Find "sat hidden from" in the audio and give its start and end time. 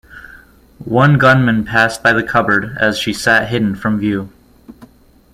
3.13-3.99